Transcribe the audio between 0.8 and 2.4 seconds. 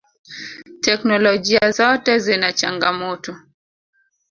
Technolojia zote